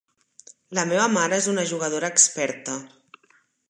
[0.77, 2.83] La meva mare és una jugadora experta.